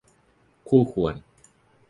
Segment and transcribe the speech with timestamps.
[0.69, 1.13] คู่ควร